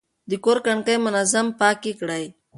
د 0.29 0.31
کور 0.43 0.57
کړکۍ 0.65 0.97
منظم 1.05 1.47
پاکې 1.59 1.91
کړئ. 1.99 2.25